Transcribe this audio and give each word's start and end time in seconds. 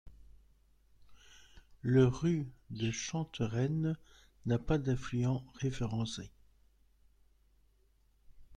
Le 1.83 2.05
Ru 2.07 2.47
de 2.71 2.89
Chantereine 2.89 3.97
n'a 4.47 4.57
pas 4.57 4.79
d'affluent 4.79 5.43
référencé. 5.61 6.31